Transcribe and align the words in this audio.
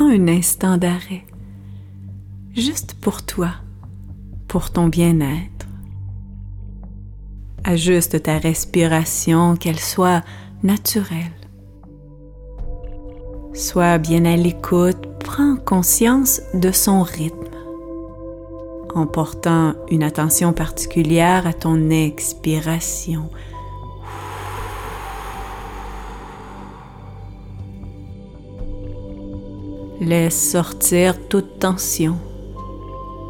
un 0.00 0.28
instant 0.28 0.78
d'arrêt, 0.78 1.24
juste 2.54 2.94
pour 2.94 3.22
toi, 3.22 3.50
pour 4.48 4.70
ton 4.70 4.88
bien-être. 4.88 5.66
Ajuste 7.64 8.22
ta 8.22 8.38
respiration, 8.38 9.56
qu'elle 9.56 9.78
soit 9.78 10.22
naturelle. 10.62 11.32
Sois 13.52 13.98
bien 13.98 14.24
à 14.24 14.36
l'écoute, 14.36 15.06
prends 15.18 15.56
conscience 15.56 16.40
de 16.54 16.72
son 16.72 17.02
rythme 17.02 17.36
en 18.94 19.06
portant 19.06 19.74
une 19.90 20.02
attention 20.02 20.52
particulière 20.52 21.46
à 21.46 21.52
ton 21.52 21.90
expiration. 21.90 23.30
Laisse 30.00 30.50
sortir 30.52 31.28
toute 31.28 31.58
tension 31.58 32.16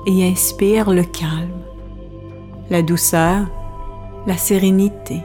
et 0.07 0.25
inspire 0.25 0.93
le 0.93 1.03
calme, 1.03 1.65
la 2.71 2.81
douceur, 2.83 3.49
la 4.25 4.37
sérénité. 4.37 5.21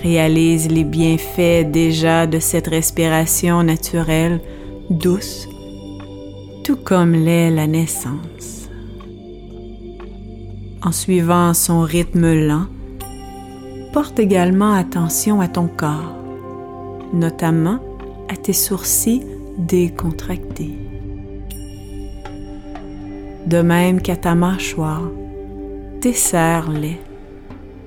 Réalise 0.00 0.68
les 0.70 0.84
bienfaits 0.84 1.68
déjà 1.68 2.28
de 2.28 2.38
cette 2.38 2.68
respiration 2.68 3.64
naturelle, 3.64 4.40
douce, 4.90 5.48
tout 6.62 6.76
comme 6.76 7.12
l'est 7.12 7.50
la 7.50 7.66
naissance. 7.66 8.68
En 10.84 10.92
suivant 10.92 11.52
son 11.52 11.80
rythme 11.80 12.32
lent, 12.32 12.66
porte 13.92 14.20
également 14.20 14.72
attention 14.72 15.40
à 15.40 15.48
ton 15.48 15.66
corps, 15.66 16.16
notamment 17.12 17.80
à 18.28 18.36
tes 18.36 18.52
sourcils 18.52 19.31
décontractés. 19.58 20.78
De 23.46 23.60
même 23.60 24.00
qu'à 24.00 24.16
ta 24.16 24.34
mâchoire, 24.34 25.10
desserre-les, 26.00 27.00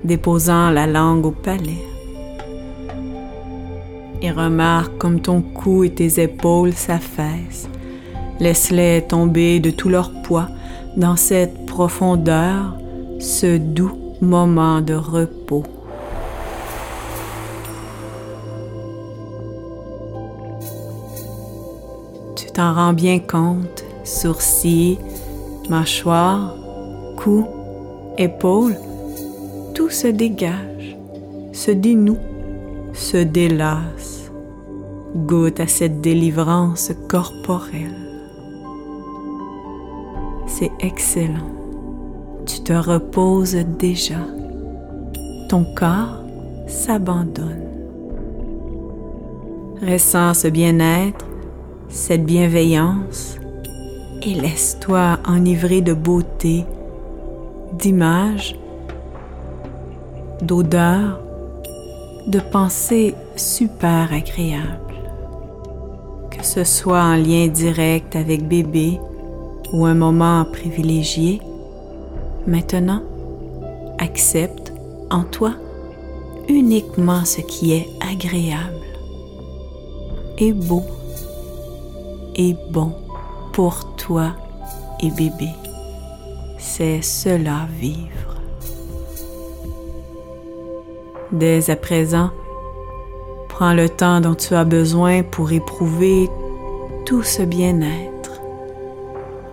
déposant 0.04 0.70
la 0.70 0.86
langue 0.86 1.26
au 1.26 1.30
palais. 1.30 1.84
Et 4.22 4.30
remarque 4.30 4.96
comme 4.98 5.20
ton 5.20 5.42
cou 5.42 5.84
et 5.84 5.90
tes 5.90 6.22
épaules 6.22 6.72
s'affaissent. 6.72 7.68
Laisse-les 8.40 9.02
tomber 9.08 9.60
de 9.60 9.70
tout 9.70 9.88
leur 9.88 10.10
poids 10.22 10.48
dans 10.96 11.16
cette 11.16 11.66
profondeur, 11.66 12.76
ce 13.18 13.56
doux 13.58 13.96
moment 14.20 14.80
de 14.80 14.94
repos. 14.94 15.64
T'en 22.56 22.72
rends 22.72 22.94
bien 22.94 23.18
compte, 23.18 23.84
sourcils, 24.02 24.98
mâchoire, 25.68 26.56
cou, 27.18 27.44
épaules, 28.16 28.76
tout 29.74 29.90
se 29.90 30.06
dégage, 30.08 30.96
se 31.52 31.70
dénoue, 31.70 32.16
se 32.94 33.18
délasse. 33.18 34.30
Goûte 35.14 35.60
à 35.60 35.66
cette 35.66 36.00
délivrance 36.00 36.92
corporelle. 37.08 37.94
C'est 40.46 40.72
excellent. 40.80 41.52
Tu 42.46 42.60
te 42.60 42.72
reposes 42.72 43.66
déjà. 43.78 44.20
Ton 45.50 45.66
corps 45.74 46.22
s'abandonne. 46.66 47.64
Ressens 49.82 50.34
ce 50.34 50.48
bien-être 50.48 51.26
cette 51.88 52.24
bienveillance 52.24 53.38
et 54.22 54.34
laisse-toi 54.34 55.18
enivrer 55.26 55.80
de 55.80 55.92
beauté, 55.92 56.64
d'images, 57.72 58.58
d'odeurs, 60.42 61.20
de 62.26 62.40
pensées 62.40 63.14
super 63.36 64.12
agréables. 64.12 64.80
Que 66.30 66.44
ce 66.44 66.64
soit 66.64 67.02
en 67.02 67.16
lien 67.16 67.46
direct 67.46 68.16
avec 68.16 68.46
bébé 68.46 68.98
ou 69.72 69.84
un 69.84 69.94
moment 69.94 70.44
privilégié, 70.44 71.40
maintenant, 72.46 73.02
accepte 73.98 74.72
en 75.10 75.22
toi 75.22 75.54
uniquement 76.48 77.24
ce 77.24 77.40
qui 77.40 77.72
est 77.72 77.88
agréable 78.00 78.74
et 80.38 80.52
beau 80.52 80.82
bon 82.70 82.92
pour 83.52 83.96
toi 83.96 84.32
et 85.00 85.10
bébé. 85.10 85.48
C'est 86.58 87.02
cela 87.02 87.66
vivre. 87.78 88.36
Dès 91.32 91.70
à 91.70 91.76
présent, 91.76 92.30
prends 93.48 93.72
le 93.72 93.88
temps 93.88 94.20
dont 94.20 94.34
tu 94.34 94.54
as 94.54 94.64
besoin 94.64 95.22
pour 95.22 95.52
éprouver 95.52 96.28
tout 97.04 97.22
ce 97.22 97.42
bien-être, 97.42 98.40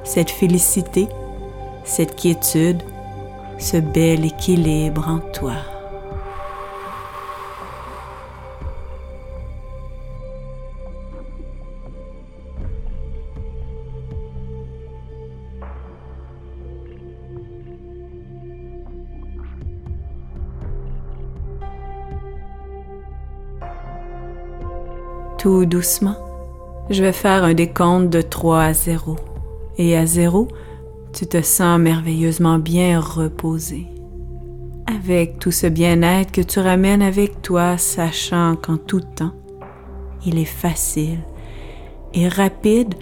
cette 0.04 0.32
félicité, 0.32 1.08
cette 1.84 2.16
quiétude, 2.16 2.82
ce 3.60 3.78
bel 3.78 4.26
équilibre 4.26 5.08
en 5.08 5.20
toi. 5.32 5.73
Tout 25.44 25.66
doucement, 25.66 26.16
je 26.90 27.04
vais 27.04 27.12
faire 27.12 27.44
un 27.44 27.54
décompte 27.54 28.10
de 28.10 28.22
3 28.22 28.62
à 28.62 28.74
0. 28.74 29.18
Et 29.78 29.98
à 29.98 30.06
0, 30.06 30.48
tu 31.12 31.28
te 31.28 31.42
sens 31.42 31.82
merveilleusement 31.82 32.60
bien 32.60 32.98
reposé. 33.02 33.88
Avec 34.88 35.40
tout 35.40 35.52
ce 35.52 35.68
bien-être 35.68 36.32
que 36.32 36.40
tu 36.40 36.62
ramènes 36.62 37.02
avec 37.02 37.42
toi, 37.42 37.78
sachant 37.78 38.56
qu'en 38.56 38.78
tout 38.78 39.02
temps, 39.02 39.34
il 40.26 40.40
est 40.40 40.46
facile 40.46 41.20
et 42.14 42.30
rapide 42.30 42.96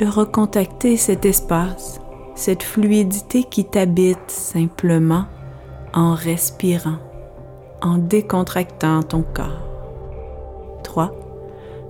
de 0.00 0.06
recontacter 0.06 0.96
cet 0.96 1.24
espace, 1.24 2.00
cette 2.34 2.64
fluidité 2.64 3.44
qui 3.44 3.66
t'habite 3.66 4.32
simplement 4.32 5.26
en 5.92 6.14
respirant, 6.14 6.98
en 7.82 7.98
décontractant 7.98 9.04
ton 9.04 9.22
corps. 9.22 9.62
3. 10.82 11.23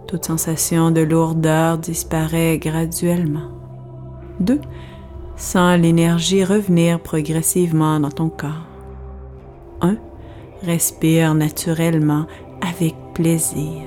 Toute 0.07 0.27
sensation 0.27 0.91
de 0.91 1.01
lourdeur 1.01 1.79
disparaît 1.79 2.59
graduellement. 2.59 3.51
2. 4.41 4.61
Sens 5.37 5.79
l'énergie 5.79 6.45
revenir 6.45 7.01
progressivement 7.01 7.99
dans 7.99 8.11
ton 8.11 8.29
corps. 8.29 8.69
1. 9.81 9.97
Respire 10.63 11.35
naturellement 11.35 12.27
avec 12.61 12.95
plaisir. 13.15 13.83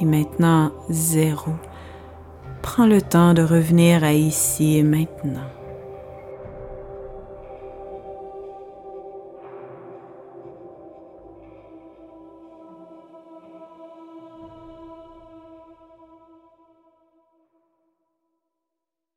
Et 0.00 0.04
maintenant, 0.04 0.70
0. 0.90 1.52
Prends 2.62 2.86
le 2.86 3.00
temps 3.00 3.34
de 3.34 3.42
revenir 3.42 4.04
à 4.04 4.12
ici 4.12 4.76
et 4.76 4.82
maintenant. 4.82 5.57